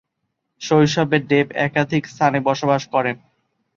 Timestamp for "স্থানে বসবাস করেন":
2.07-3.15